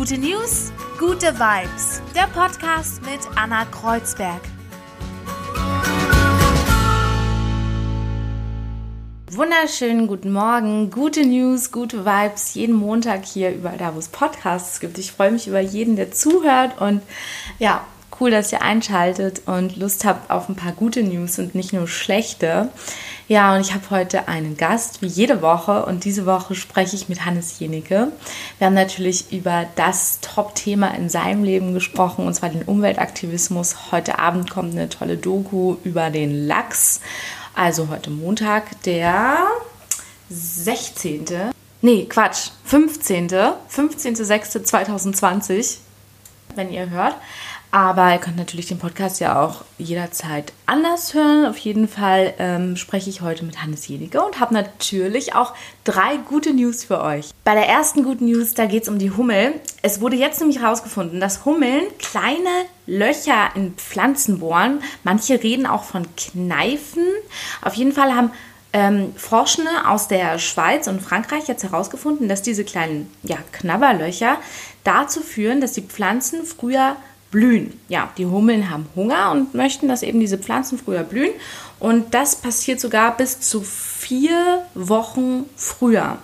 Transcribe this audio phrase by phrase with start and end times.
[0.00, 2.00] Gute News, gute Vibes.
[2.14, 4.40] Der Podcast mit Anna Kreuzberg.
[9.30, 14.80] Wunderschönen guten Morgen, gute News, gute Vibes, jeden Montag hier überall da, wo es Podcasts
[14.80, 14.96] gibt.
[14.96, 17.02] Ich freue mich über jeden, der zuhört und
[17.58, 17.84] ja,
[18.20, 21.86] cool, dass ihr einschaltet und Lust habt auf ein paar gute News und nicht nur
[21.86, 22.70] schlechte.
[23.30, 25.86] Ja, und ich habe heute einen Gast, wie jede Woche.
[25.86, 28.10] Und diese Woche spreche ich mit Hannes Jenecke.
[28.58, 33.92] Wir haben natürlich über das Top-Thema in seinem Leben gesprochen, und zwar den Umweltaktivismus.
[33.92, 37.00] Heute Abend kommt eine tolle Doku über den Lachs.
[37.54, 39.36] Also heute Montag, der
[40.28, 41.52] 16.
[41.82, 43.28] Nee, Quatsch, 15.
[43.28, 45.76] 15.06.2020,
[46.56, 47.14] wenn ihr hört.
[47.72, 51.46] Aber ihr könnt natürlich den Podcast ja auch jederzeit anders hören.
[51.46, 56.16] Auf jeden Fall ähm, spreche ich heute mit Hannes Jenige und habe natürlich auch drei
[56.16, 57.30] gute News für euch.
[57.44, 59.54] Bei der ersten guten News, da geht es um die Hummel.
[59.82, 64.82] Es wurde jetzt nämlich herausgefunden, dass Hummeln kleine Löcher in Pflanzen bohren.
[65.04, 67.06] Manche reden auch von Kneifen.
[67.62, 68.32] Auf jeden Fall haben
[68.72, 74.38] ähm, Forschende aus der Schweiz und Frankreich jetzt herausgefunden, dass diese kleinen ja, Knabberlöcher
[74.82, 76.96] dazu führen, dass die Pflanzen früher
[77.30, 77.78] blühen.
[77.88, 81.32] Ja, die Hummeln haben Hunger und möchten, dass eben diese Pflanzen früher blühen.
[81.78, 86.18] Und das passiert sogar bis zu vier Wochen früher.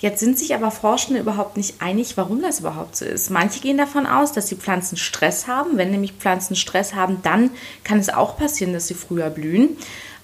[0.00, 3.30] Jetzt sind sich aber Forschende überhaupt nicht einig, warum das überhaupt so ist.
[3.30, 5.76] Manche gehen davon aus, dass die Pflanzen Stress haben.
[5.76, 7.50] Wenn nämlich Pflanzen Stress haben, dann
[7.82, 9.76] kann es auch passieren, dass sie früher blühen.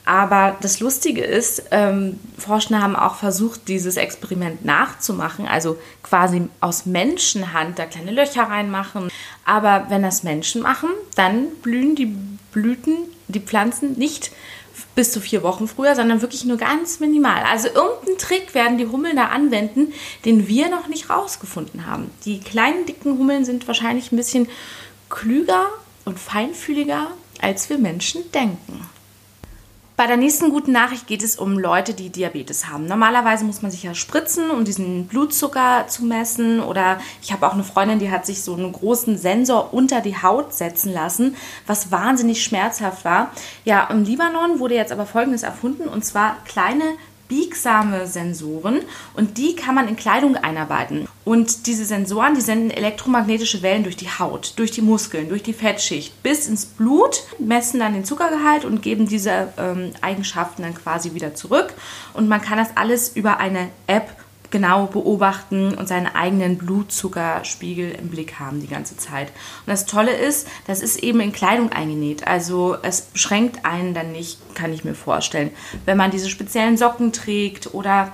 [0.05, 6.84] Aber das Lustige ist, ähm, Forscher haben auch versucht, dieses Experiment nachzumachen, also quasi aus
[6.84, 9.10] Menschenhand da kleine Löcher reinmachen.
[9.47, 12.14] Aber wenn das Menschen machen, dann blühen die
[12.52, 12.97] Blüten,
[13.28, 14.30] die Pflanzen nicht
[14.94, 17.42] bis zu vier Wochen früher, sondern wirklich nur ganz minimal.
[17.44, 19.92] Also irgendeinen Trick werden die Hummeln da anwenden,
[20.25, 22.10] den wir noch nicht rausgefunden haben.
[22.25, 24.48] Die kleinen, dicken Hummeln sind wahrscheinlich ein bisschen
[25.08, 25.66] klüger
[26.05, 27.08] und feinfühliger,
[27.41, 28.87] als wir Menschen denken.
[29.97, 32.87] Bei der nächsten guten Nachricht geht es um Leute, die Diabetes haben.
[32.87, 36.59] Normalerweise muss man sich ja spritzen, um diesen Blutzucker zu messen.
[36.59, 40.21] Oder ich habe auch eine Freundin, die hat sich so einen großen Sensor unter die
[40.21, 41.37] Haut setzen lassen,
[41.69, 43.31] was wahnsinnig schmerzhaft war.
[43.65, 46.82] Ja, im Libanon wurde jetzt aber Folgendes erfunden, und zwar kleine
[47.29, 48.81] biegsame Sensoren
[49.15, 51.09] und die kann man in Kleidung einarbeiten.
[51.25, 55.53] Und diese Sensoren, die senden elektromagnetische Wellen durch die Haut, durch die Muskeln, durch die
[55.53, 61.15] Fettschicht bis ins Blut, messen dann den Zuckergehalt und geben diese ähm, Eigenschaften dann quasi
[61.15, 61.73] wieder zurück.
[62.12, 64.24] Und man kann das alles über eine App
[64.54, 69.31] genau beobachten und seinen eigenen Blutzuckerspiegel im Blick haben die ganze Zeit.
[69.31, 72.28] Und das Tolle ist, das ist eben in Kleidung eingenäht.
[72.28, 75.50] Also es beschränkt einen dann nicht, kann ich mir vorstellen.
[75.87, 78.12] Wenn man diese speziellen Socken trägt oder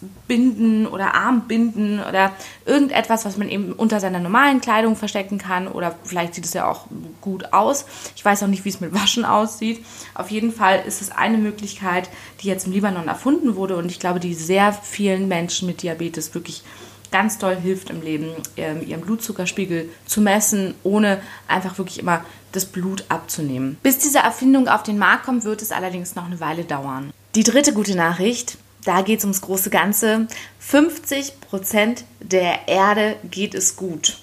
[0.00, 2.32] Halsbinden oder Armbinden oder
[2.66, 6.68] irgendetwas, was man eben unter seiner normalen Kleidung verstecken kann oder vielleicht sieht es ja
[6.68, 6.86] auch
[7.20, 7.86] gut aus.
[8.16, 9.84] Ich weiß auch nicht, wie es mit Waschen aussieht.
[10.14, 12.08] Auf jeden Fall ist es eine Möglichkeit,
[12.40, 16.34] die jetzt im Libanon erfunden wurde und ich glaube, die sehr vielen Menschen mit Diabetes
[16.34, 16.62] wirklich
[17.10, 18.28] ganz toll hilft im Leben,
[18.58, 22.22] ähm, ihren Blutzuckerspiegel zu messen, ohne einfach wirklich immer
[22.52, 23.78] das Blut abzunehmen.
[23.82, 27.10] Bis diese Erfindung auf den Markt kommt, wird es allerdings noch eine Weile dauern.
[27.34, 30.26] Die dritte gute Nachricht, da geht es ums große Ganze.
[30.60, 34.16] 50 Prozent der Erde geht es gut.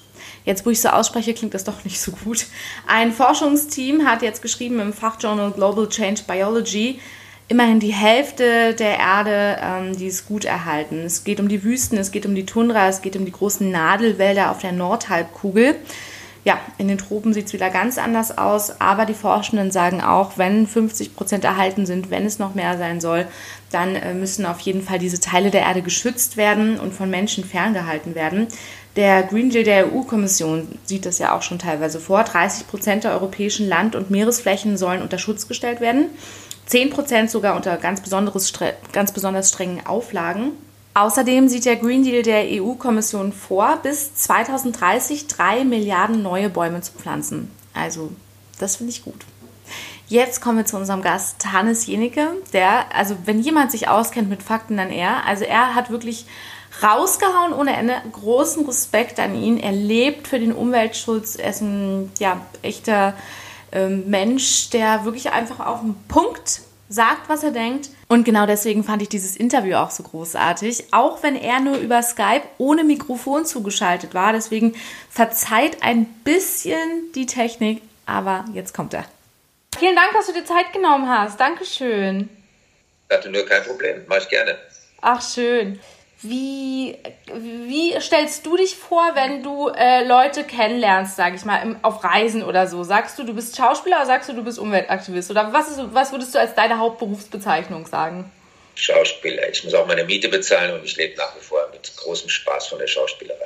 [0.43, 2.47] Jetzt, wo ich so ausspreche, klingt das doch nicht so gut.
[2.87, 6.99] Ein Forschungsteam hat jetzt geschrieben im Fachjournal Global Change Biology,
[7.47, 11.01] immerhin die Hälfte der Erde, ähm, die ist gut erhalten.
[11.01, 13.69] Es geht um die Wüsten, es geht um die Tundra, es geht um die großen
[13.69, 15.75] Nadelwälder auf der Nordhalbkugel.
[16.45, 20.37] Ja, in den Tropen sieht es wieder ganz anders aus, aber die Forschenden sagen auch,
[20.37, 23.25] wenn 50 Prozent erhalten sind, wenn es noch mehr sein soll,
[23.71, 27.43] dann äh, müssen auf jeden Fall diese Teile der Erde geschützt werden und von Menschen
[27.43, 28.47] ferngehalten werden.
[28.95, 32.23] Der Green Deal der EU-Kommission sieht das ja auch schon teilweise vor.
[32.23, 36.11] 30 Prozent der europäischen Land- und Meeresflächen sollen unter Schutz gestellt werden.
[36.67, 38.53] 10 Prozent sogar unter ganz, besonderes,
[38.93, 40.51] ganz besonders strengen Auflagen.
[40.95, 46.93] Außerdem sieht der Green Deal der EU-Kommission vor, bis 2030 drei Milliarden neue Bäume zu
[46.93, 47.51] pflanzen.
[47.73, 48.11] Also,
[48.59, 49.25] das finde ich gut.
[50.07, 54.41] Jetzt kommen wir zu unserem Gast Hannes Jenecke, der, also wenn jemand sich auskennt mit
[54.41, 55.25] Fakten, dann er.
[55.25, 56.27] Also er hat wirklich
[56.81, 57.95] rausgehauen ohne Ende.
[58.13, 59.57] Großen Respekt an ihn.
[59.57, 61.35] Er lebt für den Umweltschutz.
[61.35, 63.15] Er ist ein ja, echter
[63.73, 67.89] ähm, Mensch, der wirklich einfach auf den Punkt sagt, was er denkt.
[68.07, 72.01] Und genau deswegen fand ich dieses Interview auch so großartig, auch wenn er nur über
[72.03, 74.33] Skype ohne Mikrofon zugeschaltet war.
[74.33, 74.75] Deswegen
[75.09, 79.05] verzeiht ein bisschen die Technik, aber jetzt kommt er.
[79.77, 81.39] Vielen Dank, dass du dir Zeit genommen hast.
[81.39, 82.29] Dankeschön.
[83.09, 84.57] Ich hatte nur kein Problem, mach ich gerne.
[85.01, 85.79] Ach schön.
[86.21, 86.97] Wie,
[87.33, 92.03] wie stellst du dich vor, wenn du äh, Leute kennenlernst, sage ich mal, im, auf
[92.03, 92.83] Reisen oder so?
[92.83, 95.29] Sagst du, du bist Schauspieler oder sagst du, du bist Umweltaktivist?
[95.29, 98.31] Oder was, ist, was würdest du als deine Hauptberufsbezeichnung sagen?
[98.75, 99.49] Schauspieler.
[99.49, 102.67] Ich muss auch meine Miete bezahlen und ich lebe nach wie vor mit großem Spaß
[102.67, 103.39] von der Schauspielerei.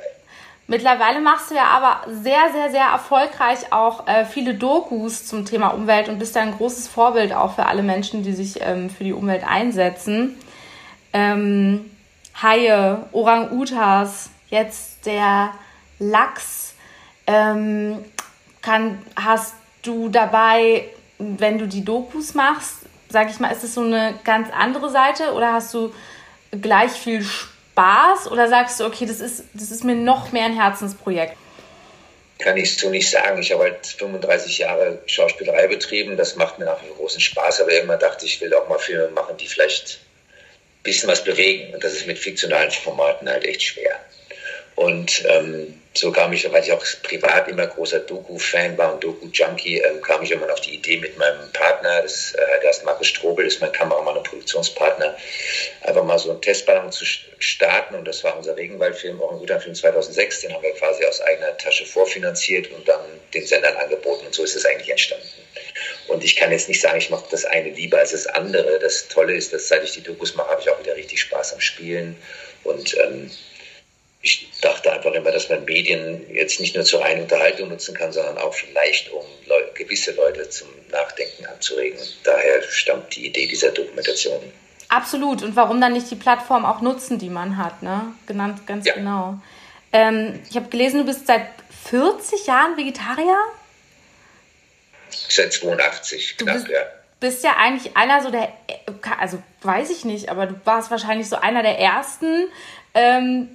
[0.67, 5.69] Mittlerweile machst du ja aber sehr, sehr, sehr erfolgreich auch äh, viele Dokus zum Thema
[5.69, 9.03] Umwelt und bist da ein großes Vorbild auch für alle Menschen, die sich ähm, für
[9.03, 10.37] die Umwelt einsetzen.
[11.11, 11.89] Ähm,
[12.41, 15.53] Haie, Orang-Utas, jetzt der
[15.99, 16.73] Lachs.
[17.27, 18.03] Ähm,
[18.61, 19.53] kann, hast
[19.83, 20.85] du dabei,
[21.17, 22.77] wenn du die Dokus machst,
[23.09, 25.93] sag ich mal, ist das so eine ganz andere Seite oder hast du
[26.51, 30.55] gleich viel Spaß oder sagst du, okay, das ist, das ist mir noch mehr ein
[30.55, 31.35] Herzensprojekt?
[32.39, 33.41] Kann ich so nicht sagen.
[33.41, 36.15] Ich habe halt 35 Jahre Schauspielerei betrieben.
[36.15, 37.61] Das macht mir nach wie großen Spaß.
[37.61, 39.99] Aber irgendwann dachte ich, ich will auch mal Filme machen, die vielleicht
[40.83, 41.73] bisschen was bewegen.
[41.73, 43.99] Und das ist mit fiktionalen Formaten halt echt schwer.
[44.75, 49.79] Und ähm, so kam ich, weil ich auch privat immer großer Doku-Fan war und Doku-Junkie,
[49.79, 53.45] ähm, kam ich irgendwann auf die Idee mit meinem Partner, das, äh, ist Markus Strobel,
[53.45, 55.17] ist mein Kameramann und Produktionspartner,
[55.81, 57.03] einfach mal so einen Testballon zu
[57.39, 61.03] starten und das war unser Regenwaldfilm, auch ein guter Film 2006, den haben wir quasi
[61.05, 63.01] aus eigener Tasche vorfinanziert und dann
[63.33, 65.27] den Sendern angeboten und so ist es eigentlich entstanden.
[66.09, 68.79] Und ich kann jetzt nicht sagen, ich mache das eine lieber als das andere.
[68.79, 71.53] Das Tolle ist, dass seit ich die Dokus mache, habe ich auch wieder richtig Spaß
[71.53, 72.15] am Spielen
[72.63, 73.31] und ähm,
[74.21, 78.11] ich dachte einfach immer, dass man Medien jetzt nicht nur zur reinen Unterhaltung nutzen kann,
[78.11, 81.97] sondern auch vielleicht, um Leute, gewisse Leute zum Nachdenken anzuregen.
[81.97, 84.41] Und daher stammt die Idee dieser Dokumentation.
[84.89, 85.41] Absolut.
[85.41, 88.13] Und warum dann nicht die Plattform auch nutzen, die man hat, ne?
[88.27, 88.95] Genannt ganz ja.
[88.95, 89.39] genau.
[89.93, 91.47] Ähm, ich habe gelesen, du bist seit
[91.85, 93.37] 40 Jahren Vegetarier?
[95.29, 96.79] Seit 82, knapp, bist, ja.
[97.19, 98.49] Bist ja eigentlich einer so der,
[99.19, 102.47] also weiß ich nicht, aber du warst wahrscheinlich so einer der ersten,
[102.93, 103.49] ähm,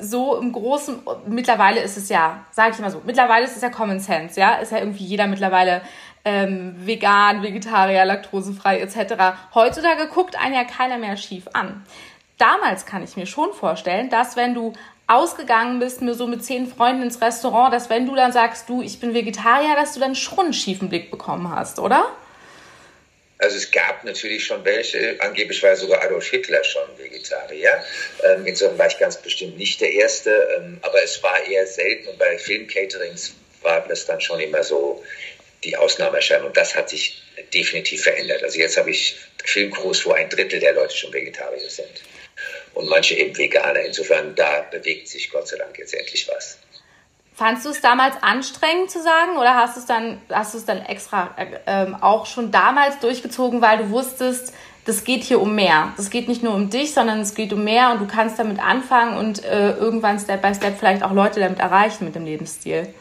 [0.00, 3.70] so im Großen, mittlerweile ist es ja, sage ich mal so, mittlerweile ist es ja
[3.70, 5.82] Common Sense, ja, ist ja irgendwie jeder mittlerweile
[6.24, 9.36] ähm, vegan, Vegetarier, laktosefrei etc.
[9.54, 11.84] Heutzutage guckt einen ja keiner mehr schief an.
[12.44, 14.74] Damals kann ich mir schon vorstellen, dass wenn du
[15.06, 18.82] ausgegangen bist, mir so mit zehn Freunden ins Restaurant, dass wenn du dann sagst, du,
[18.82, 22.14] ich bin Vegetarier, dass du dann schon einen schiefen Blick bekommen hast, oder?
[23.38, 27.82] Also es gab natürlich schon welche, angeblich war sogar Adolf Hitler schon Vegetarier.
[28.22, 32.08] Ähm, insofern war ich ganz bestimmt nicht der Erste, ähm, aber es war eher selten
[32.08, 33.32] und bei Filmcaterings
[33.62, 35.02] war das dann schon immer so
[35.64, 36.52] die Ausnahmeerscheinung.
[36.52, 37.22] Das hat sich
[37.54, 38.44] definitiv verändert.
[38.44, 42.02] Also jetzt habe ich Filmcrews, wo ein Drittel der Leute schon Vegetarier sind
[42.74, 43.80] und manche eben Veganer.
[43.80, 46.58] Insofern da bewegt sich Gott sei Dank jetzt endlich was.
[47.34, 50.64] Fandst du es damals anstrengend zu sagen oder hast du es dann, hast du es
[50.64, 51.34] dann extra
[51.66, 54.52] äh, auch schon damals durchgezogen, weil du wusstest,
[54.84, 55.92] das geht hier um mehr.
[55.96, 58.60] Das geht nicht nur um dich, sondern es geht um mehr und du kannst damit
[58.60, 62.94] anfangen und äh, irgendwann Step by Step vielleicht auch Leute damit erreichen mit dem Lebensstil.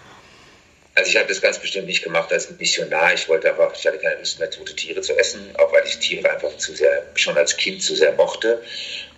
[0.95, 3.13] Also ich habe das ganz bestimmt nicht gemacht als Missionar.
[3.13, 5.97] Ich wollte einfach, ich hatte keine Lust mehr, tote Tiere zu essen, auch weil ich
[5.97, 8.61] Tiere einfach zu sehr, schon als Kind zu sehr mochte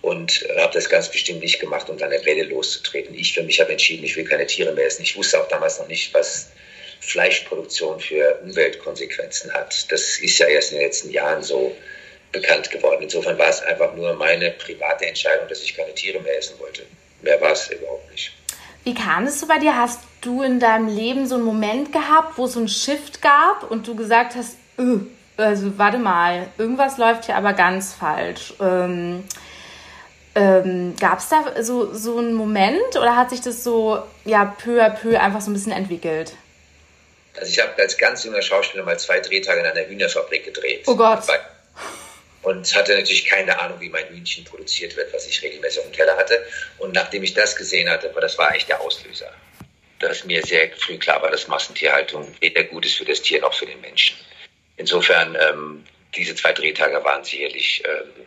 [0.00, 3.14] und habe das ganz bestimmt nicht gemacht, um dann eine Welle loszutreten.
[3.14, 5.02] Ich für mich habe entschieden, ich will keine Tiere mehr essen.
[5.02, 6.48] Ich wusste auch damals noch nicht, was
[7.00, 9.92] Fleischproduktion für Umweltkonsequenzen hat.
[9.92, 11.76] Das ist ja erst in den letzten Jahren so
[12.32, 13.02] bekannt geworden.
[13.02, 16.82] Insofern war es einfach nur meine private Entscheidung, dass ich keine Tiere mehr essen wollte.
[17.22, 18.32] Mehr war es überhaupt nicht.
[18.84, 19.74] Wie kam es so bei dir?
[19.74, 23.70] Hast du in deinem Leben so einen Moment gehabt, wo es so einen Shift gab
[23.70, 24.98] und du gesagt hast, öh,
[25.36, 28.54] also warte mal, irgendwas läuft hier aber ganz falsch.
[28.60, 29.24] Ähm,
[30.34, 34.82] ähm, Gab es da so, so einen Moment oder hat sich das so ja, peu
[34.82, 36.32] à peu einfach so ein bisschen entwickelt?
[37.38, 40.82] Also ich habe als ganz junger Schauspieler mal zwei Drehtage in einer Hühnerfabrik gedreht.
[40.86, 41.22] Oh Gott
[42.46, 45.92] und hatte natürlich keine Ahnung, wie mein Hühnchen produziert wird, was ich regelmäßig auf dem
[45.92, 46.46] Teller hatte.
[46.78, 49.32] Und nachdem ich das gesehen hatte, war das war echt der Auslöser,
[49.98, 53.54] dass mir sehr früh klar war, dass Massentierhaltung weder gut ist für das Tier noch
[53.54, 54.16] für den Menschen.
[54.76, 55.84] Insofern, ähm,
[56.14, 58.26] diese zwei Drehtage waren sicherlich ähm,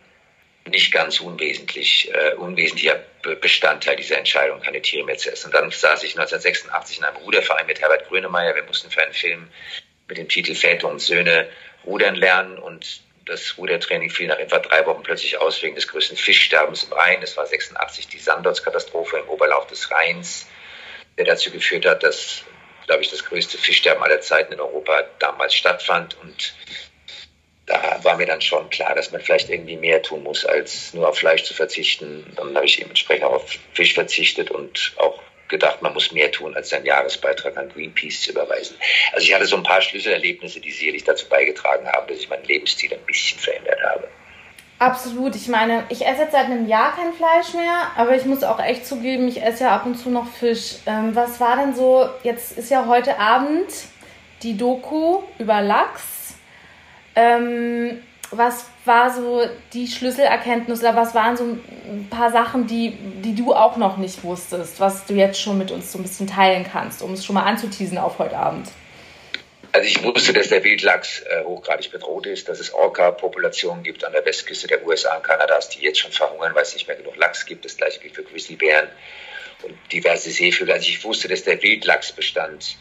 [0.71, 3.03] nicht ganz unwesentlich, äh, unwesentlicher
[3.41, 5.47] Bestandteil dieser Entscheidung, keine Tiere mehr zu essen.
[5.47, 8.55] Und dann saß ich 1986 in einem Ruderverein mit Herbert Grönemeyer.
[8.55, 9.49] Wir mussten für einen Film
[10.07, 11.47] mit dem Titel Väter und Söhne
[11.85, 16.17] rudern lernen und das Rudertraining fiel nach etwa drei Wochen plötzlich aus wegen des größten
[16.17, 17.21] Fischsterbens im Rhein.
[17.21, 20.47] Es war 86 die Sandotz-Katastrophe im Oberlauf des Rheins,
[21.19, 22.43] der dazu geführt hat, dass,
[22.87, 26.17] glaube ich, das größte Fischsterben aller Zeiten in Europa damals stattfand.
[26.21, 26.55] Und
[27.65, 31.09] da war mir dann schon klar, dass man vielleicht irgendwie mehr tun muss, als nur
[31.09, 32.25] auf Fleisch zu verzichten.
[32.35, 36.31] Dann habe ich eben entsprechend auch auf Fisch verzichtet und auch gedacht, man muss mehr
[36.31, 38.77] tun, als seinen Jahresbeitrag an Greenpeace zu überweisen.
[39.11, 42.45] Also ich hatte so ein paar Schlüsselerlebnisse, die sicherlich dazu beigetragen haben, dass ich meinen
[42.45, 44.07] Lebensstil ein bisschen verändert habe.
[44.79, 45.35] Absolut.
[45.35, 48.61] Ich meine, ich esse jetzt seit einem Jahr kein Fleisch mehr, aber ich muss auch
[48.61, 50.77] echt zugeben, ich esse ja ab und zu noch Fisch.
[50.85, 53.67] Ähm, was war denn so, jetzt ist ja heute Abend
[54.41, 56.35] die Doku über Lachs.
[57.13, 57.99] Ähm,
[58.31, 59.41] was war so
[59.73, 64.23] die Schlüsselerkenntnis oder was waren so ein paar Sachen, die, die du auch noch nicht
[64.23, 67.33] wusstest, was du jetzt schon mit uns so ein bisschen teilen kannst, um es schon
[67.33, 68.69] mal anzuteasen auf heute Abend?
[69.71, 74.13] Also ich wusste, dass der Wildlachs äh, hochgradig bedroht ist, dass es Orca-Populationen gibt an
[74.13, 77.15] der Westküste der USA und Kanadas, die jetzt schon verhungern, weil es nicht mehr genug
[77.17, 77.65] Lachs gibt.
[77.65, 78.89] Das gleiche gilt für Grizzlybären
[79.61, 80.73] und diverse Seevögel.
[80.73, 82.77] Also ich wusste, dass der Wildlachsbestand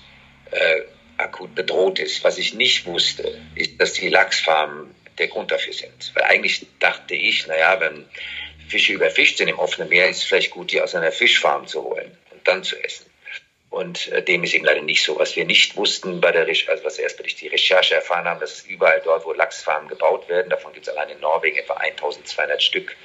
[0.51, 0.83] äh,
[1.19, 2.25] akut bedroht ist.
[2.25, 6.13] Was ich nicht wusste, ist, dass die Lachsfarmen der Grund dafür sind.
[6.15, 8.07] Weil eigentlich dachte ich, naja, wenn
[8.69, 11.85] Fische überfischt sind im offenen Meer, ist es vielleicht gut, die aus einer Fischfarm zu
[11.85, 13.08] holen und dann zu essen.
[13.71, 15.19] Und äh, dem ist eben leider nicht so.
[15.19, 18.25] Was wir nicht wussten bei der Recherche, also was wir erst durch die Recherche erfahren
[18.25, 21.75] haben, dass überall dort, wo Lachsfarmen gebaut werden, davon gibt es allein in Norwegen etwa
[21.75, 22.97] 1200 Stück.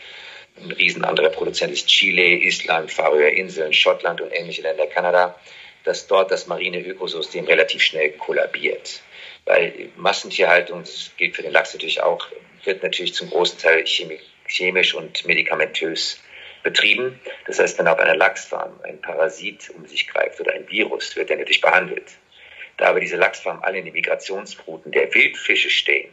[0.55, 5.37] Ein riesen anderer Produzent ist Chile, Island, Färöer Inseln, Schottland und ähnliche Länder, Kanada,
[5.83, 9.01] dass dort das marine Ökosystem relativ schnell kollabiert.
[9.45, 12.25] Weil Massentierhaltung, das gilt für den Lachs natürlich auch,
[12.63, 13.83] wird natürlich zum großen Teil
[14.47, 16.19] chemisch und medikamentös
[16.63, 17.19] betrieben.
[17.45, 21.29] Das heißt, wenn auf einer Lachsfarm ein Parasit um sich greift oder ein Virus, wird
[21.29, 22.11] er natürlich behandelt.
[22.77, 26.09] Da aber diese Lachsfarmen alle in den Migrationsrouten der Wildfische stehen,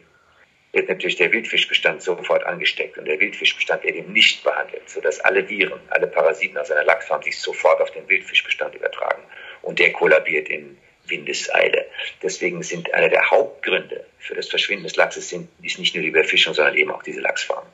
[0.73, 5.49] wird natürlich der Wildfischbestand sofort angesteckt und der Wildfischbestand wird eben nicht behandelt, sodass alle
[5.49, 9.23] Viren, alle Parasiten aus einer Lachsfarm sich sofort auf den Wildfischbestand übertragen
[9.61, 11.87] und der kollabiert in Windeseile.
[12.21, 16.09] Deswegen sind einer der Hauptgründe für das Verschwinden des Lachses sind, ist nicht nur die
[16.09, 17.69] Überfischung, sondern eben auch diese Lachsfarmen.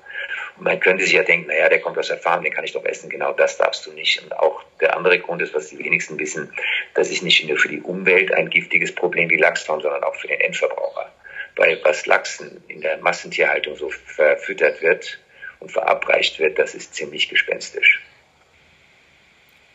[0.60, 2.84] Man könnte sich ja denken, naja, der kommt aus der Farm, den kann ich doch
[2.86, 3.10] essen.
[3.10, 4.24] Genau das darfst du nicht.
[4.24, 6.52] Und auch der andere Grund ist, was die wenigsten wissen,
[6.96, 10.28] dass ist nicht nur für die Umwelt ein giftiges Problem wie Lachsfarm, sondern auch für
[10.28, 11.12] den Endverbraucher.
[11.56, 15.20] Weil was Lachsen in der Massentierhaltung so verfüttert wird
[15.60, 18.02] und verabreicht wird, das ist ziemlich gespenstisch.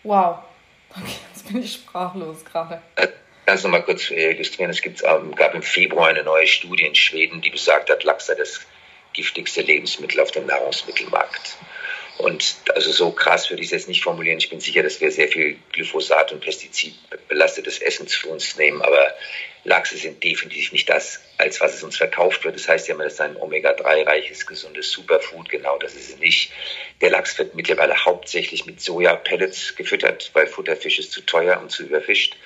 [0.02, 0.38] Wow.
[0.90, 2.82] Okay, jetzt bin ich sprachlos gerade.
[2.96, 3.08] Äh,
[3.46, 4.70] Kannst du mal kurz illustrieren?
[4.70, 8.26] Es gibt, ähm, gab im Februar eine neue Studie in Schweden, die besagt hat, Lachs
[8.26, 8.66] sei das
[9.12, 11.56] giftigste Lebensmittel auf dem Nahrungsmittelmarkt.
[12.18, 14.38] Und also so krass würde ich es jetzt nicht formulieren.
[14.38, 19.14] Ich bin sicher, dass wir sehr viel Glyphosat und Pestizidbelastetes Essen zu uns nehmen, aber
[19.64, 22.56] Lachse sind definitiv nicht das, als was es uns verkauft wird.
[22.56, 25.48] Das heißt ja immer, das ist ein Omega-3-reiches, gesundes Superfood.
[25.48, 26.52] Genau, das ist es nicht.
[27.00, 31.84] Der Lachs wird mittlerweile hauptsächlich mit Soja-Pellets gefüttert, weil Futterfisch ist zu teuer und zu
[31.84, 32.36] überfischt.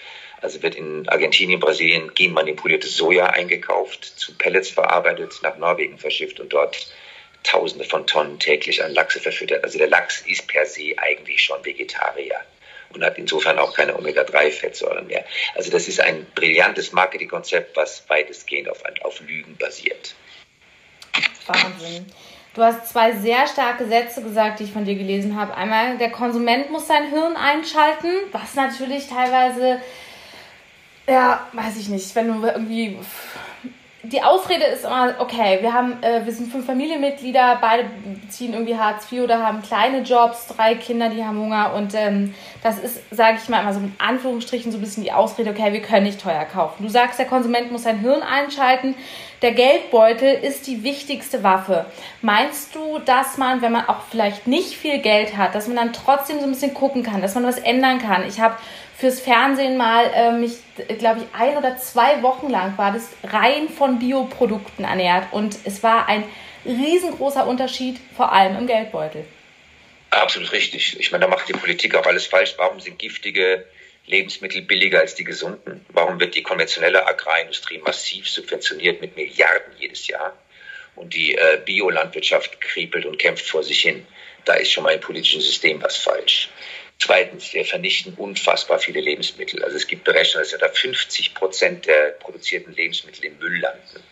[0.43, 6.53] Also wird in Argentinien, Brasilien genmanipuliertes Soja eingekauft, zu Pellets verarbeitet, nach Norwegen verschifft und
[6.53, 6.89] dort
[7.43, 9.63] Tausende von Tonnen täglich an Lachse verfüttert.
[9.63, 12.41] Also der Lachs ist per se eigentlich schon Vegetarier
[12.93, 15.25] und hat insofern auch keine Omega-3-Fettsäuren mehr.
[15.55, 20.17] Also das ist ein brillantes Marketingkonzept, was weitestgehend auf, auf Lügen basiert.
[21.47, 22.07] Wahnsinn.
[22.55, 25.55] Du hast zwei sehr starke Sätze gesagt, die ich von dir gelesen habe.
[25.55, 29.81] Einmal, der Konsument muss sein Hirn einschalten, was natürlich teilweise
[31.09, 32.15] ja, weiß ich nicht.
[32.15, 32.99] Wenn du irgendwie.
[34.03, 37.87] Die Ausrede ist immer, okay, wir haben, äh, wir sind fünf Familienmitglieder, beide
[38.23, 42.33] beziehen irgendwie Hartz IV oder haben kleine Jobs, drei Kinder, die haben Hunger und ähm,
[42.63, 45.73] das ist, sage ich mal immer so in Anführungsstrichen so ein bisschen die Ausrede, okay,
[45.73, 46.85] wir können nicht teuer kaufen.
[46.85, 48.95] Du sagst, der Konsument muss sein Hirn einschalten,
[49.43, 51.87] der Geldbeutel ist die wichtigste Waffe.
[52.23, 55.93] Meinst du, dass man, wenn man auch vielleicht nicht viel Geld hat, dass man dann
[55.93, 58.27] trotzdem so ein bisschen gucken kann, dass man was ändern kann?
[58.27, 58.55] Ich habe
[58.97, 60.59] fürs Fernsehen mal äh, mich,
[60.99, 65.83] glaube ich, ein oder zwei Wochen lang war das rein von Bioprodukten ernährt und es
[65.83, 66.25] war ein
[66.65, 69.25] riesengroßer Unterschied, vor allem im Geldbeutel.
[70.11, 70.99] Absolut richtig.
[70.99, 72.55] Ich meine, da macht die Politik auch alles falsch.
[72.57, 73.67] Warum sind giftige
[74.07, 75.85] Lebensmittel billiger als die gesunden?
[75.91, 80.37] Warum wird die konventionelle Agrarindustrie massiv subventioniert mit Milliarden jedes Jahr?
[80.95, 84.07] Und die äh, Biolandwirtschaft kriepelt und kämpft vor sich hin.
[84.47, 86.49] Da ist schon mal im politischen System was falsch.
[86.99, 89.63] Zweitens, wir vernichten unfassbar viele Lebensmittel.
[89.63, 94.03] Also es gibt Berechnungen, dass etwa 50 Prozent der produzierten Lebensmittel im Müll landen.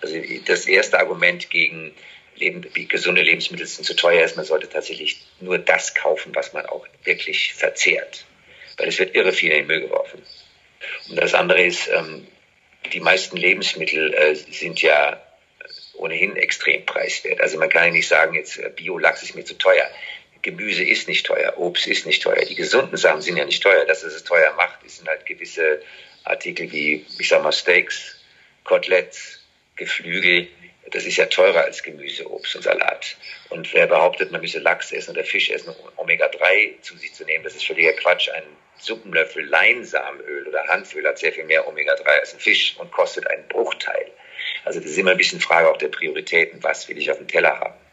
[0.00, 0.16] Also
[0.46, 1.94] das erste Argument gegen
[2.36, 6.66] Leben, gesunde Lebensmittel sind zu teuer ist, man sollte tatsächlich nur das kaufen, was man
[6.66, 8.24] auch wirklich verzehrt.
[8.76, 10.22] Weil es wird irre viel in den Müll geworfen.
[11.08, 12.26] Und das andere ist, ähm,
[12.92, 15.22] die meisten Lebensmittel äh, sind ja
[15.94, 17.40] ohnehin extrem preiswert.
[17.40, 19.88] Also man kann ja nicht sagen, jetzt äh, Bio-Lachs ist mir zu teuer.
[20.44, 23.86] Gemüse ist nicht teuer, Obst ist nicht teuer, die gesunden Sachen sind ja nicht teuer.
[23.86, 25.82] Dass es es teuer macht, sind halt gewisse
[26.24, 28.20] Artikel wie, ich sag mal, Steaks,
[28.62, 29.40] Koteletts,
[29.76, 30.48] Geflügel.
[30.90, 33.16] Das ist ja teurer als Gemüse, Obst und Salat.
[33.48, 37.24] Und wer behauptet, man müsse Lachs essen oder Fisch essen, um Omega-3 zu sich zu
[37.24, 38.28] nehmen, das ist völliger Quatsch.
[38.28, 38.44] Ein
[38.78, 43.48] Suppenlöffel Leinsamenöl oder Hanföl hat sehr viel mehr Omega-3 als ein Fisch und kostet einen
[43.48, 44.10] Bruchteil.
[44.66, 46.62] Also das ist immer ein bisschen Frage auch der Prioritäten.
[46.62, 47.83] Was will ich auf dem Teller haben?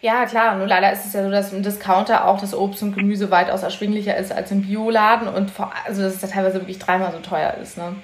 [0.00, 0.56] Ja, klar.
[0.56, 3.62] Nur leider ist es ja so, dass im Discounter auch das Obst und Gemüse weitaus
[3.62, 7.18] erschwinglicher ist als im Bioladen und vor, also dass es da teilweise wirklich dreimal so
[7.18, 7.76] teuer ist.
[7.76, 7.96] Ne?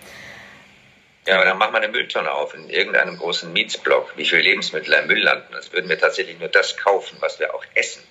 [1.26, 4.92] Ja, aber dann mach mal eine Mülltonne auf in irgendeinem großen Mietsblock, wie viele Lebensmittel
[4.92, 5.48] im Müll landen.
[5.52, 8.02] Das würden wir tatsächlich nur das kaufen, was wir auch essen.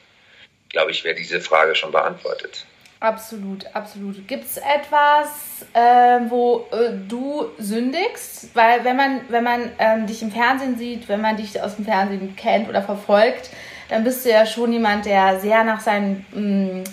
[0.70, 2.66] Glaube ich, wäre diese Frage schon beantwortet.
[3.00, 4.28] Absolut, absolut.
[4.28, 8.56] Gibt es etwas, äh, wo äh, du sündigst?
[8.56, 11.86] Weil wenn man, wenn man ähm, dich im Fernsehen sieht, wenn man dich aus dem
[11.86, 13.52] Fernsehen kennt oder verfolgt,
[13.90, 16.84] dann bist du ja schon jemand, der sehr nach seinen, mh, mm,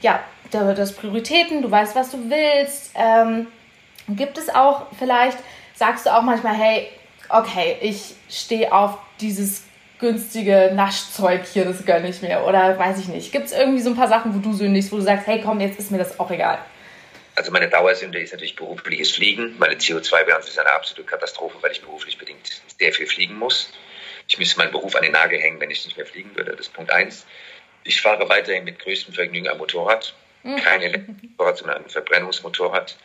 [0.00, 2.92] ja, das Prioritäten, du weißt, was du willst.
[2.94, 3.48] Ähm,
[4.08, 5.38] gibt es auch vielleicht,
[5.74, 6.88] sagst du auch manchmal, hey,
[7.28, 9.64] okay, ich stehe auf dieses
[9.98, 12.44] günstige Naschzeug hier, das gönne ich mir.
[12.44, 13.32] Oder weiß ich nicht.
[13.32, 15.60] Gibt es irgendwie so ein paar Sachen, wo du sündigst, wo du sagst, hey komm,
[15.60, 16.58] jetzt ist mir das auch egal?
[17.34, 19.54] Also meine Dauersünde ist natürlich berufliches Fliegen.
[19.58, 23.72] Meine CO2-Bilanz ist eine absolute Katastrophe, weil ich beruflich bedingt sehr viel fliegen muss.
[24.28, 26.52] Ich müsste meinen Beruf an den Nagel hängen, wenn ich nicht mehr fliegen würde.
[26.52, 27.26] Das ist Punkt eins.
[27.84, 30.14] Ich fahre weiterhin mit größtem Vergnügen am Motorrad.
[30.42, 30.56] Mhm.
[30.56, 32.96] Kein Elektromotorrad, sondern ein Verbrennungsmotorrad.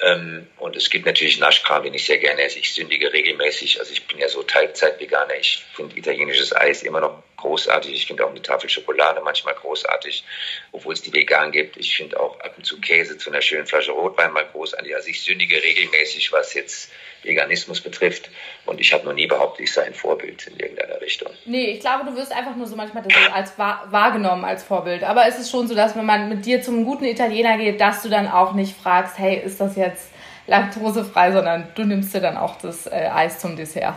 [0.00, 2.58] Ähm, und es gibt natürlich Naschkram, den ich sehr gerne esse.
[2.58, 3.78] Ich sündige regelmäßig.
[3.78, 5.36] Also ich bin ja so Teilzeit-Veganer.
[5.36, 7.92] Ich finde italienisches Eis immer noch großartig.
[7.92, 10.24] Ich finde auch eine Tafel Schokolade manchmal großartig,
[10.72, 11.76] obwohl es die vegan gibt.
[11.76, 14.94] Ich finde auch ab und zu Käse zu einer schönen Flasche Rotwein mal großartig.
[14.94, 16.90] Also ich sündige regelmäßig, was jetzt
[17.22, 18.30] Veganismus betrifft.
[18.66, 21.30] Und ich habe noch nie behauptet, ich sei ein Vorbild in irgendeiner Richtung.
[21.44, 25.04] Nee, ich glaube, du wirst einfach nur so manchmal als wahrgenommen als Vorbild.
[25.04, 28.02] Aber es ist schon so, dass wenn man mit dir zum guten Italiener geht, dass
[28.02, 30.10] du dann auch nicht fragst, hey, ist das jetzt
[30.46, 33.94] laktosefrei, sondern du nimmst dir dann auch das äh, Eis zum Dessert.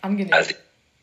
[0.00, 0.32] Angenehm.
[0.32, 0.54] Also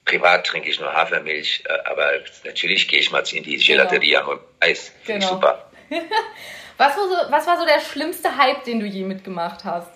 [0.10, 2.12] privat trinke ich nur Hafermilch, äh, aber
[2.44, 4.34] natürlich gehe ich mal in die Gelateria genau.
[4.34, 4.92] und Eis.
[5.04, 5.34] Finde genau.
[5.36, 5.72] super.
[6.78, 9.92] was, war so, was war so der schlimmste Hype, den du je mitgemacht hast?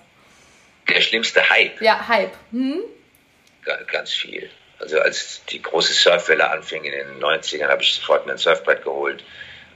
[0.87, 1.81] Der schlimmste Hype?
[1.81, 2.33] Ja, Hype.
[2.51, 2.81] Hm?
[3.91, 4.49] Ganz viel.
[4.79, 8.83] Also als die große Surfwelle anfing in den 90ern, habe ich sofort mir ein Surfbrett
[8.83, 9.23] geholt.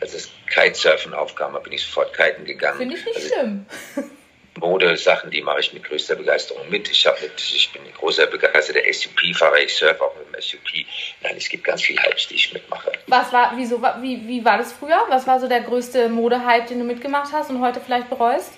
[0.02, 2.78] Als das Kitesurfen aufkam, bin ich sofort kiten gegangen.
[2.78, 3.66] Finde ich nicht also, schlimm.
[4.60, 6.90] Modesachen, die mache ich mit größter Begeisterung mit.
[6.90, 9.60] Ich, mit, ich bin ein großer begeisterter SUP-Fahrer.
[9.60, 10.86] Ich surfe auch mit dem SUP.
[11.22, 12.92] Nein, es gibt ganz viel Hypes, die ich mitmache.
[13.08, 15.04] Was war, wieso, wie, wie war das früher?
[15.10, 18.54] Was war so der größte Modehype, den du mitgemacht hast und heute vielleicht bereust?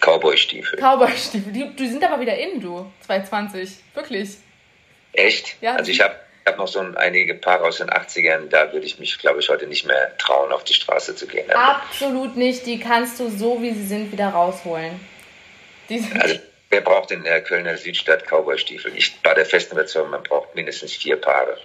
[0.00, 0.78] Cowboy-Stiefel.
[0.78, 1.52] Cowboy-Stiefel.
[1.52, 2.90] Die, die sind aber wieder in, du.
[3.06, 3.70] 220.
[3.94, 4.36] Wirklich.
[5.12, 5.56] Echt?
[5.60, 5.76] Ja.
[5.76, 6.14] Also ich habe
[6.46, 9.66] habe noch so einige Paare aus den 80ern, da würde ich mich, glaube ich, heute
[9.66, 11.50] nicht mehr trauen, auf die Straße zu gehen.
[11.50, 12.66] Absolut nicht.
[12.66, 15.00] Die kannst du so, wie sie sind, wieder rausholen.
[16.20, 16.38] also,
[16.70, 18.96] wer braucht in der Kölner Südstadt Cowboy-Stiefel?
[18.96, 21.58] Ich war der festen Überzeugung, man braucht mindestens vier Paare.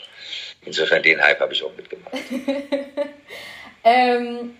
[0.63, 2.13] Insofern den Hype habe ich auch mitgemacht.
[3.83, 4.57] ähm,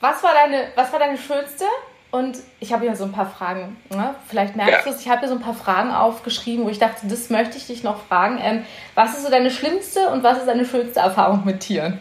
[0.00, 1.64] was, war deine, was war deine schönste
[2.10, 3.76] und ich habe hier so ein paar Fragen.
[3.90, 4.14] Ne?
[4.28, 4.82] Vielleicht merkst ja.
[4.84, 7.58] du es, ich habe hier so ein paar Fragen aufgeschrieben, wo ich dachte, das möchte
[7.58, 8.38] ich dich noch fragen.
[8.42, 12.00] Ähm, was ist so deine schlimmste und was ist deine schönste Erfahrung mit Tieren?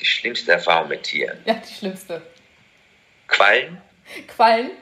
[0.00, 1.38] Die schlimmste Erfahrung mit Tieren?
[1.44, 2.22] Ja, die schlimmste.
[3.28, 3.80] Quallen?
[4.26, 4.72] Quallen?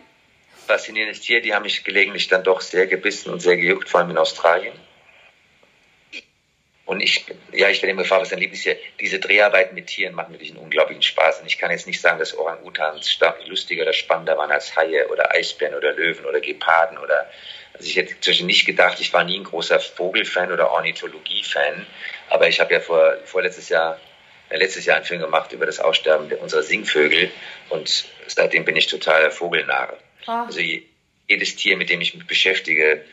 [0.66, 4.10] Faszinierendes Tier, die haben mich gelegentlich dann doch sehr gebissen und sehr gejuckt, vor allem
[4.10, 4.72] in Australien.
[6.90, 10.34] Und ich, ja, ich stelle mir vor, was dein Lieblingstier, diese Dreharbeiten mit Tieren machen
[10.34, 11.38] wirklich einen unglaublichen Spaß.
[11.38, 15.30] Und ich kann jetzt nicht sagen, dass Orang-Utans lustiger oder spannender waren als Haie oder
[15.32, 17.30] Eisbären oder Löwen oder Geparden oder,
[17.74, 21.86] also ich hätte zwischen nicht gedacht, ich war nie ein großer Vogelfan oder Ornithologie-Fan,
[22.28, 24.00] aber ich habe ja vor, vorletztes Jahr,
[24.48, 27.30] äh, letztes Jahr einen Film gemacht über das Aussterben unserer Singvögel
[27.68, 29.96] und seitdem bin ich totaler Vogelnarre.
[30.26, 30.46] Ah.
[30.46, 30.58] Also
[31.28, 33.04] jedes Tier, mit dem ich mich beschäftige,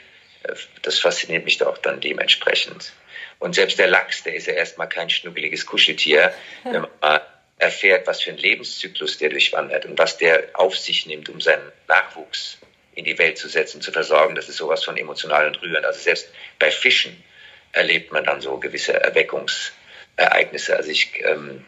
[0.42, 2.92] äh, das fasziniert mich da auch dann dementsprechend.
[3.39, 7.21] Und selbst der Lachs, der ist ja erstmal kein schnuckeliges Kuscheltier, wenn man
[7.60, 11.71] erfährt, was für ein Lebenszyklus der durchwandert und was der auf sich nimmt, um seinen
[11.88, 12.60] Nachwuchs
[12.93, 14.36] in die Welt zu setzen, zu versorgen.
[14.36, 15.86] Das ist sowas von emotional und rührend.
[15.86, 17.23] Also selbst bei Fischen
[17.71, 20.76] erlebt man dann so gewisse Erweckungsereignisse.
[20.76, 21.65] Also ich, ähm,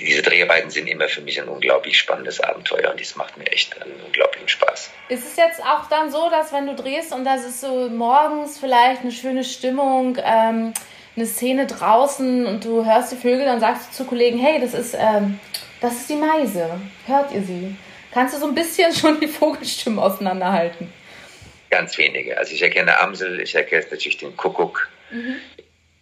[0.00, 3.80] diese Dreharbeiten sind immer für mich ein unglaublich spannendes Abenteuer und das macht mir echt
[3.80, 4.90] einen unglaublichen Spaß.
[5.08, 8.58] Ist es jetzt auch dann so, dass wenn du drehst und das ist so morgens
[8.58, 10.72] vielleicht eine schöne Stimmung, ähm,
[11.16, 14.74] eine Szene draußen und du hörst die Vögel, dann sagst du zu Kollegen, hey, das
[14.74, 15.40] ist, ähm,
[15.80, 17.76] das ist die Meise, hört ihr sie?
[18.12, 20.92] Kannst du so ein bisschen schon die Vogelstimmen auseinanderhalten?
[21.70, 22.38] Ganz wenige.
[22.38, 25.36] Also ich erkenne Amsel, ich erkenne natürlich den Kuckuck, mhm.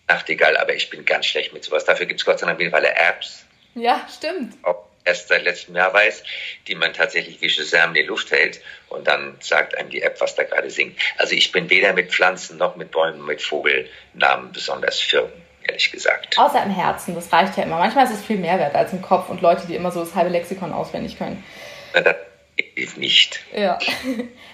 [0.09, 1.85] Nachtigall, aber ich bin ganz schlecht mit sowas.
[1.85, 3.46] Dafür gibt es Gott sei Dank mittlerweile Apps,
[3.77, 4.55] ja, stimmt.
[4.63, 6.25] Auch erst seit letztem Jahr weiß,
[6.67, 10.21] die man tatsächlich wie Shazam in die Luft hält und dann sagt einem die App,
[10.21, 10.99] was da gerade singt.
[11.19, 15.31] Also ich bin weder mit Pflanzen noch mit Bäumen, mit Vogelnamen besonders firm,
[15.63, 16.39] ehrlich gesagt.
[16.39, 17.79] Außer im Herzen, das reicht ja immer.
[17.79, 20.15] Manchmal ist es viel mehr wert als im Kopf und Leute, die immer so das
[20.15, 21.45] halbe Lexikon auswendig können.
[21.93, 22.17] Das
[22.59, 23.41] definitiv nicht.
[23.55, 23.79] Ja.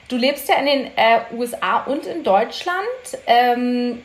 [0.08, 2.76] Du lebst ja in den äh, USA und in Deutschland.
[3.26, 4.02] Ähm,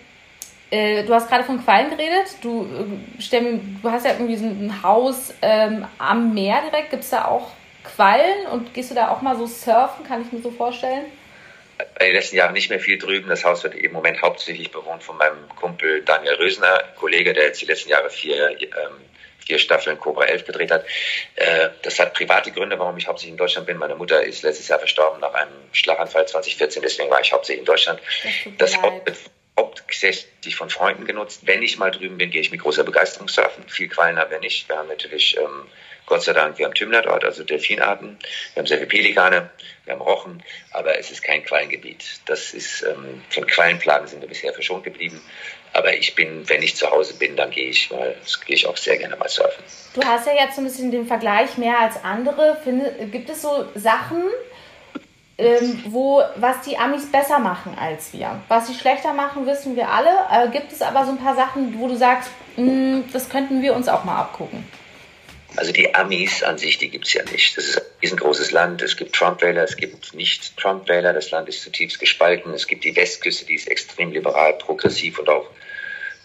[0.70, 2.36] äh, du hast gerade von Quallen geredet.
[2.42, 6.92] Du, äh, stell, du hast ja irgendwie so ein Haus ähm, am Meer direkt.
[6.92, 7.52] Gibt es da auch
[7.84, 10.06] Quallen und gehst du da auch mal so surfen?
[10.06, 11.06] Kann ich mir so vorstellen?
[12.00, 13.30] in den letzten Jahren nicht mehr viel drüben.
[13.30, 17.62] Das Haus wird im Moment hauptsächlich bewohnt von meinem Kumpel Daniel Rösner, Kollege, der jetzt
[17.62, 18.70] die letzten Jahre vier, ähm,
[19.46, 20.86] vier Staffeln Cobra 11 gedreht hat.
[21.36, 23.78] Äh, das hat private Gründe, warum ich hauptsächlich in Deutschland bin.
[23.78, 27.66] Meine Mutter ist letztes Jahr verstorben nach einem Schlaganfall 2014, deswegen war ich hauptsächlich in
[27.66, 28.00] Deutschland.
[28.58, 29.18] Das, das Haus wird
[29.58, 31.42] hauptsächlich von Freunden genutzt.
[31.46, 33.68] Wenn ich mal drüben bin, gehe ich mit großer Begeisterung surfen.
[33.68, 34.70] Viel Quallen haben wir nicht.
[34.70, 35.66] Wir haben natürlich ähm,
[36.08, 38.18] Gott sei Dank, wir haben Tümmler dort, also Delfinarten,
[38.54, 39.50] wir haben sehr viele Pelikane,
[39.84, 40.42] wir haben Rochen,
[40.72, 42.22] aber es ist kein Quallengebiet.
[42.26, 45.22] Das ist, ähm, von Quallenplagen sind wir bisher verschont geblieben.
[45.74, 48.16] Aber ich bin, wenn ich zu Hause bin, dann gehe ich mal,
[48.46, 49.62] gehe ich auch sehr gerne mal surfen.
[49.94, 52.58] Du hast ja jetzt so ein bisschen den Vergleich mehr als andere.
[52.64, 54.24] Finde, gibt es so Sachen,
[55.38, 58.42] ähm, wo, was die Amis besser machen als wir?
[58.48, 60.10] Was sie schlechter machen, wissen wir alle.
[60.32, 63.62] Äh, gibt es aber so ein paar Sachen, wo du sagst, mh, hm, das könnten
[63.62, 64.66] wir uns auch mal abgucken?
[65.56, 67.58] Also die Amis an sich, die gibt es ja nicht.
[67.58, 68.82] Das ist ein riesengroßes Land.
[68.82, 71.14] Es gibt Trump-Wähler, es gibt Nicht-Trump-Wähler.
[71.14, 72.54] Das Land ist zutiefst gespalten.
[72.54, 75.50] Es gibt die Westküste, die ist extrem liberal, progressiv und auch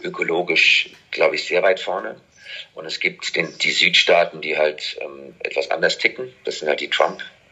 [0.03, 2.15] ökologisch, glaube ich, sehr weit vorne.
[2.73, 6.33] Und es gibt den, die Südstaaten, die halt ähm, etwas anders ticken.
[6.43, 6.89] Das sind halt die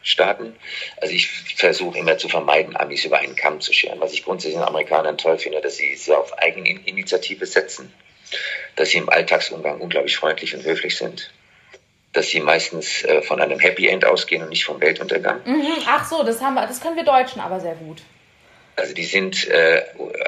[0.02, 0.56] Trump-Staaten.
[1.00, 4.00] Also ich versuche immer zu vermeiden, Amis über einen Kamm zu scheren.
[4.00, 7.92] Was ich grundsätzlich an Amerikanern toll finde, dass sie sehr auf Eigeninitiative setzen,
[8.76, 11.30] dass sie im Alltagsumgang unglaublich freundlich und höflich sind
[12.14, 15.40] dass sie meistens äh, von einem Happy End ausgehen und nicht vom Weltuntergang.
[15.46, 18.02] Mhm, ach so, das haben wir, das können wir Deutschen aber sehr gut.
[18.76, 19.82] Also die sind äh,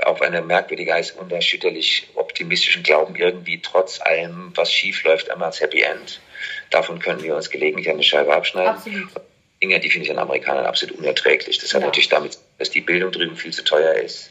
[0.06, 5.60] auf eine merkwürdige, als unerschütterlich optimistischen Glauben irgendwie trotz allem, was schief läuft, einmal als
[5.60, 6.22] Happy End.
[6.70, 8.76] Davon können wir uns gelegentlich eine Scheibe abschneiden.
[8.76, 9.10] Absolut.
[9.64, 11.58] Dinge, die finde ich an Amerikanern absolut unerträglich.
[11.58, 11.86] Das hat ja.
[11.86, 14.30] natürlich damit, dass die Bildung drüben viel zu teuer ist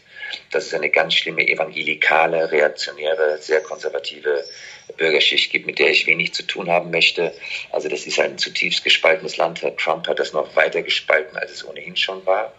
[0.52, 4.44] dass es eine ganz schlimme evangelikale, reaktionäre, sehr konservative
[4.98, 7.34] Bürgerschicht gibt, mit der ich wenig zu tun haben möchte.
[7.72, 9.62] Also das ist ein zutiefst gespaltenes Land.
[9.62, 12.54] Herr Trump hat das noch weiter gespalten, als es ohnehin schon war.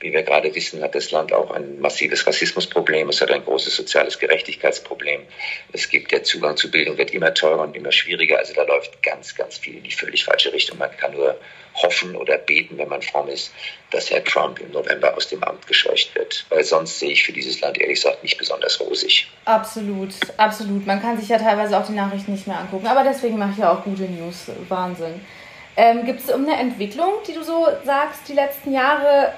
[0.00, 3.08] Wie wir gerade wissen, hat das Land auch ein massives Rassismusproblem.
[3.08, 5.22] Es hat ein großes soziales Gerechtigkeitsproblem.
[5.72, 8.38] Es gibt der Zugang zu Bildung wird immer teurer und immer schwieriger.
[8.38, 10.78] Also da läuft ganz, ganz viel in die völlig falsche Richtung.
[10.78, 11.38] Man kann nur
[11.74, 13.52] hoffen oder beten, wenn man fromm ist,
[13.90, 16.44] dass Herr Trump im November aus dem Amt gescheucht wird.
[16.48, 19.30] Weil sonst sehe ich für dieses Land ehrlich gesagt nicht besonders rosig.
[19.44, 20.86] Absolut, absolut.
[20.86, 22.86] Man kann sich ja teilweise auch die Nachrichten nicht mehr angucken.
[22.86, 24.50] Aber deswegen mache ich ja auch gute News.
[24.68, 25.20] Wahnsinn.
[25.76, 29.32] Ähm, Gibt es irgendeine Entwicklung, die du so sagst, die letzten Jahre,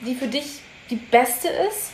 [0.00, 1.92] die für dich die beste ist?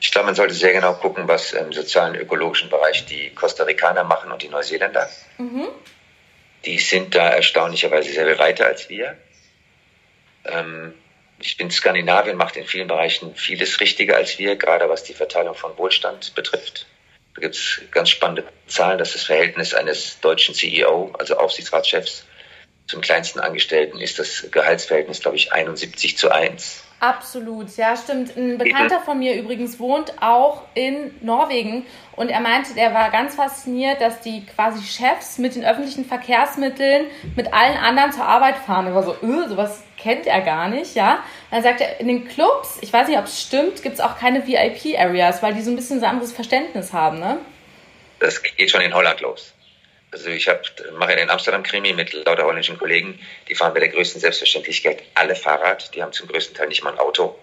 [0.00, 4.04] Ich glaube, man sollte sehr genau gucken, was im sozialen, ökologischen Bereich die Costa Ricaner
[4.04, 5.08] machen und die Neuseeländer.
[5.38, 5.68] Mhm.
[6.64, 9.16] Die sind da erstaunlicherweise sehr viel weiter als wir.
[10.44, 10.94] Ähm,
[11.38, 15.54] ich bin Skandinavien, macht in vielen Bereichen vieles richtiger als wir, gerade was die Verteilung
[15.54, 16.86] von Wohlstand betrifft.
[17.36, 22.24] Da gibt es ganz spannende Zahlen, dass das Verhältnis eines deutschen CEO, also Aufsichtsratschefs,
[22.86, 26.85] zum kleinsten Angestellten ist das Gehaltsverhältnis, glaube ich, 71 zu 1.
[26.98, 28.36] Absolut, ja, stimmt.
[28.36, 31.84] Ein Bekannter von mir übrigens wohnt auch in Norwegen
[32.16, 37.06] und er meinte, er war ganz fasziniert, dass die quasi Chefs mit den öffentlichen Verkehrsmitteln
[37.36, 38.86] mit allen anderen zur Arbeit fahren.
[38.86, 41.22] Er war so, öh, sowas kennt er gar nicht, ja.
[41.50, 44.18] Dann sagt er, in den Clubs, ich weiß nicht, ob es stimmt, gibt es auch
[44.18, 47.38] keine VIP-Areas, weil die so ein bisschen so ein anderes Verständnis haben, ne?
[48.20, 49.52] Das geht schon in Holland los.
[50.16, 50.48] Also ich
[50.98, 55.94] mache den Amsterdam-Krimi mit lauter holländischen Kollegen, die fahren bei der größten Selbstverständlichkeit alle Fahrrad,
[55.94, 57.38] die haben zum größten Teil nicht mal ein Auto.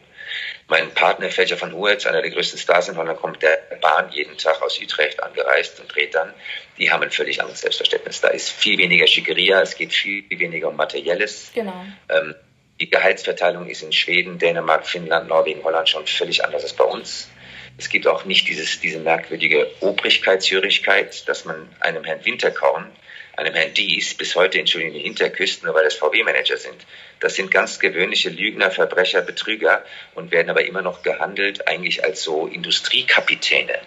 [0.67, 4.39] Mein Partner Felcher von Huetz, einer der größten Stars in Holland, kommt der Bahn jeden
[4.39, 6.33] Tag aus Utrecht angereist und dreht dann.
[6.79, 8.21] Die haben ein völlig anderes Selbstverständnis.
[8.21, 11.51] Da ist viel weniger Schickeria, es geht viel weniger um Materielles.
[11.53, 11.85] Genau.
[12.09, 12.33] Ähm,
[12.79, 17.29] die Gehaltsverteilung ist in Schweden, Dänemark, Finnland, Norwegen, Holland schon völlig anders als bei uns.
[17.77, 22.91] Es gibt auch nicht dieses, diese merkwürdige Obrigkeitshörigkeit, dass man einem Herrn Winterkorn,
[23.35, 26.85] einem Herrn Dies bis heute Entschuldigung hinterküsst, nur weil das VW-Manager sind.
[27.19, 29.83] Das sind ganz gewöhnliche Lügner, Verbrecher, Betrüger
[30.13, 33.79] und werden aber immer noch gehandelt eigentlich als so Industriekapitäne,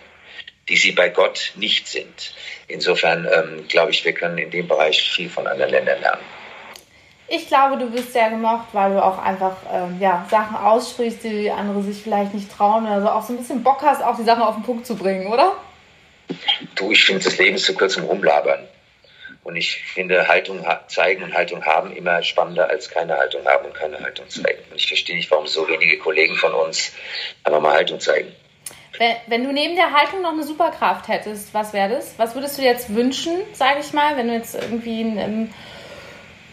[0.69, 2.35] die sie bei Gott nicht sind.
[2.67, 6.25] Insofern ähm, glaube ich, wir können in dem Bereich viel von anderen Ländern lernen.
[7.29, 11.51] Ich glaube, du bist sehr gemocht, weil du auch einfach ähm, ja, Sachen aussprichst, die
[11.51, 14.25] andere sich vielleicht nicht trauen oder so auch so ein bisschen Bock hast, auch die
[14.25, 15.53] Sachen auf den Punkt zu bringen, oder?
[16.77, 18.61] Du, ich finde das Leben zu kurz zum Rumlabern.
[19.43, 23.75] Und ich finde Haltung zeigen und Haltung haben immer spannender als keine Haltung haben und
[23.75, 24.59] keine Haltung zeigen.
[24.71, 26.93] Und ich verstehe nicht, warum so wenige Kollegen von uns
[27.45, 28.33] einfach mal Haltung zeigen.
[28.99, 32.19] Wenn, wenn du neben der Haltung noch eine Superkraft hättest, was wäre das?
[32.19, 35.55] Was würdest du jetzt wünschen, sage ich mal, wenn du jetzt irgendwie ein,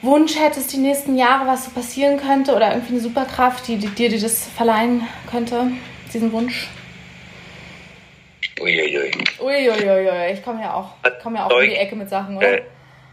[0.03, 3.87] Wunsch hättest die nächsten Jahre, was so passieren könnte oder irgendwie eine Superkraft, die, die
[3.87, 5.71] dir das verleihen könnte,
[6.13, 6.67] diesen Wunsch?
[8.59, 9.11] Uiuiui.
[9.39, 12.57] Uiuiui, ich komme ja auch, komm ja auch um die Ecke mit Sachen, oder?
[12.57, 12.63] Äh,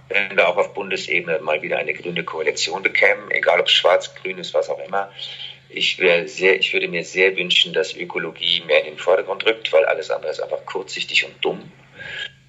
[0.08, 4.38] wenn wir auch auf Bundesebene mal wieder eine grüne Koalition bekämen, egal ob es schwarz-grün
[4.38, 5.12] ist, was auch immer.
[5.68, 9.84] Ich, sehr, ich würde mir sehr wünschen, dass Ökologie mehr in den Vordergrund rückt, weil
[9.84, 11.70] alles andere ist einfach kurzsichtig und dumm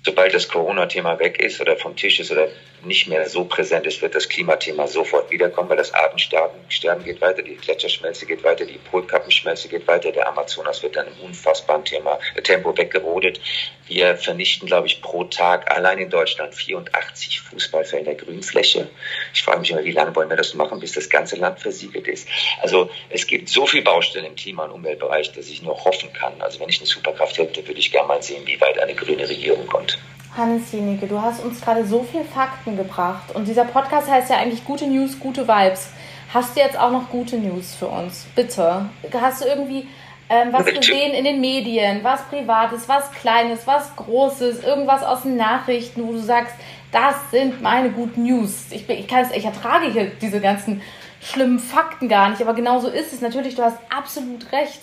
[0.03, 2.47] sobald das Corona-Thema weg ist oder vom Tisch ist oder
[2.83, 7.21] nicht mehr so präsent ist, wird das Klimathema sofort wiederkommen, weil das Artensterben Sterben geht
[7.21, 11.83] weiter, die Gletscherschmelze geht weiter, die Polkappenschmelze geht weiter, der Amazonas wird dann im unfassbaren
[11.83, 13.39] Thema, äh, Tempo weggerodet.
[13.87, 18.89] Wir vernichten, glaube ich, pro Tag allein in Deutschland 84 Fußballfelder Grünfläche.
[19.33, 22.07] Ich frage mich immer, wie lange wollen wir das machen, bis das ganze Land versiegelt
[22.07, 22.27] ist.
[22.61, 26.41] Also es gibt so viel Baustellen im Klima- und Umweltbereich, dass ich nur hoffen kann.
[26.41, 29.27] Also wenn ich eine Superkraft hätte, würde ich gerne mal sehen, wie weit eine grüne
[29.27, 29.97] Regierung kommt.
[30.35, 34.37] Hannes Jenike, du hast uns gerade so viel Fakten gebracht und dieser Podcast heißt ja
[34.37, 35.89] eigentlich gute News, gute Vibes.
[36.33, 38.25] Hast du jetzt auch noch gute News für uns?
[38.35, 38.89] Bitte.
[39.13, 39.87] Hast du irgendwie
[40.29, 45.35] ähm, was gesehen in den Medien, was Privates, was Kleines, was Großes, irgendwas aus den
[45.35, 46.55] Nachrichten, wo du sagst,
[46.93, 48.67] das sind meine guten News.
[48.71, 50.81] Ich, bin, ich, kann es, ich ertrage hier diese ganzen
[51.21, 53.19] schlimmen Fakten gar nicht, aber genau so ist es.
[53.19, 54.79] Natürlich, du hast absolut recht.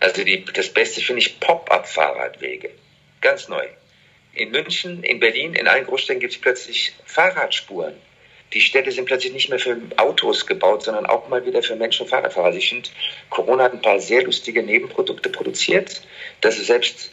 [0.00, 2.70] Also die, das Beste finde ich Pop-up-Fahrradwege.
[3.22, 3.66] Ganz neu.
[4.32, 7.94] In München, in Berlin, in allen Großstädten gibt es plötzlich Fahrradspuren.
[8.52, 12.02] Die Städte sind plötzlich nicht mehr für Autos gebaut, sondern auch mal wieder für Menschen
[12.04, 12.46] und Fahrradfahrer.
[12.46, 12.88] Also ich finde,
[13.28, 16.02] Corona hat ein paar sehr lustige Nebenprodukte produziert,
[16.40, 17.12] dass du selbst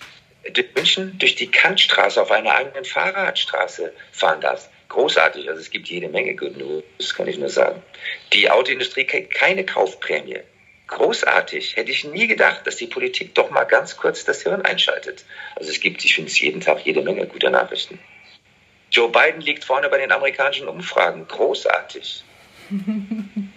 [0.52, 4.70] durch München durch die Kantstraße auf einer eigenen Fahrradstraße fahren darfst.
[4.90, 7.84] Großartig, also es gibt jede Menge Good News, das kann ich nur sagen.
[8.34, 10.40] Die Autoindustrie kriegt keine Kaufprämie
[10.88, 11.76] großartig.
[11.76, 15.26] Hätte ich nie gedacht, dass die Politik doch mal ganz kurz das Hirn einschaltet.
[15.56, 18.00] Also es gibt, ich finde es jeden Tag jede Menge guter Nachrichten.
[18.92, 21.28] Joe Biden liegt vorne bei den amerikanischen Umfragen.
[21.28, 22.24] Großartig.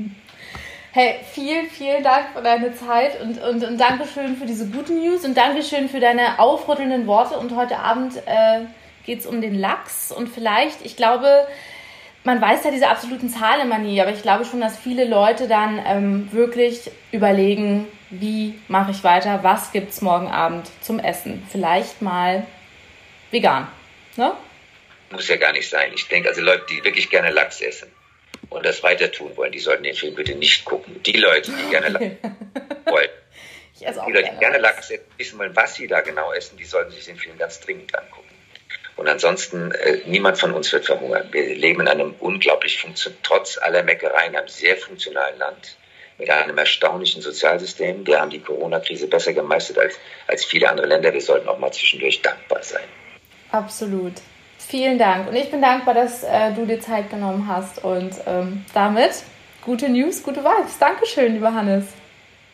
[0.92, 5.24] Hey, vielen, vielen Dank für deine Zeit und, und, und Dankeschön für diese guten News
[5.24, 7.38] und Dankeschön für deine aufrüttelnden Worte.
[7.38, 8.62] Und heute Abend äh,
[9.06, 11.46] geht es um den Lachs und vielleicht, ich glaube,
[12.24, 15.48] man weiß ja diese absoluten Zahlen immer nie, aber ich glaube schon, dass viele Leute
[15.48, 21.46] dann ähm, wirklich überlegen, wie mache ich weiter, was gibt es morgen Abend zum Essen.
[21.50, 22.46] Vielleicht mal
[23.30, 23.68] vegan.
[24.16, 24.32] Ne?
[25.10, 25.92] Muss ja gar nicht sein.
[25.94, 27.90] Ich denke, also Leute, die wirklich gerne Lachs essen
[28.50, 31.02] und das weiter tun wollen, die sollten den Film bitte nicht gucken.
[31.04, 32.04] Die Leute, die gerne Lachs
[32.84, 33.08] wollen.
[33.74, 36.32] Ich esse auch die Leute, die gerne Lachs essen, wissen wollen, was sie da genau
[36.32, 38.29] essen, die sollten sich den Film ganz dringend angucken.
[39.00, 41.26] Und ansonsten, äh, niemand von uns wird verhungern.
[41.32, 42.86] Wir leben in einem unglaublich,
[43.22, 45.78] trotz aller Meckereien, einem sehr funktionalen Land
[46.18, 48.06] mit einem erstaunlichen Sozialsystem.
[48.06, 51.14] Wir haben die Corona-Krise besser gemeistert als, als viele andere Länder.
[51.14, 52.84] Wir sollten auch mal zwischendurch dankbar sein.
[53.50, 54.12] Absolut.
[54.58, 55.28] Vielen Dank.
[55.28, 57.82] Und ich bin dankbar, dass äh, du dir Zeit genommen hast.
[57.82, 59.22] Und ähm, damit
[59.62, 60.78] gute News, gute Vibes.
[60.78, 61.86] Dankeschön, lieber Hannes.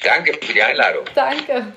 [0.01, 1.07] Danke für die Einladung.
[1.13, 1.73] Danke.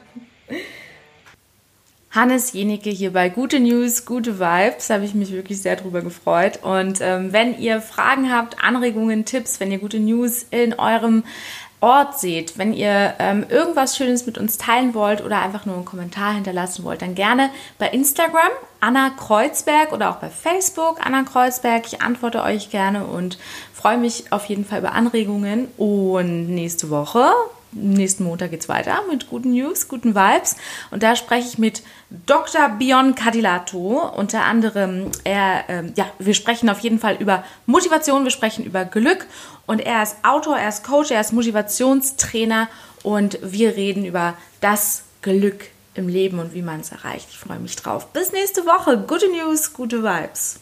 [2.12, 4.90] Hannes Jenicke hier bei Gute News, gute Vibes.
[4.90, 6.60] Habe ich mich wirklich sehr drüber gefreut.
[6.64, 11.24] Und ähm, wenn ihr Fragen habt, Anregungen, Tipps, wenn ihr gute News in eurem
[11.82, 15.86] Ort seht, wenn ihr ähm, irgendwas Schönes mit uns teilen wollt oder einfach nur einen
[15.86, 18.50] Kommentar hinterlassen wollt, dann gerne bei Instagram
[18.82, 21.86] Anna Kreuzberg oder auch bei Facebook Anna Kreuzberg.
[21.86, 23.38] Ich antworte euch gerne und
[23.72, 25.68] freue mich auf jeden Fall über Anregungen.
[25.78, 27.32] Und nächste Woche
[27.72, 30.56] nächsten Montag geht es weiter mit guten News, guten Vibes.
[30.92, 31.84] Und da spreche ich mit
[32.26, 32.70] Dr.
[32.70, 34.10] Bion Cadillato.
[34.16, 38.86] Unter anderem, er, ähm, ja, wir sprechen auf jeden Fall über Motivation, wir sprechen über
[38.86, 39.28] Glück.
[39.66, 42.68] Und er ist Autor, er ist Coach, er ist Motivationstrainer.
[43.04, 47.28] Und wir reden über das Glück im Leben und wie man es erreicht.
[47.30, 48.08] Ich freue mich drauf.
[48.14, 48.98] Bis nächste Woche.
[49.08, 50.60] Gute News, gute Vibes.